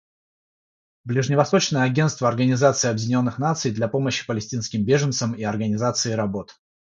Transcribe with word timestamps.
Ближневосточное 1.03 1.83
агентство 1.83 2.27
Организации 2.27 2.89
Объединенных 2.89 3.37
Наций 3.37 3.69
для 3.69 3.87
помощи 3.87 4.25
палестинским 4.25 4.83
беженцам 4.83 5.33
и 5.35 5.43
организации 5.43 6.13
работ. 6.13 6.59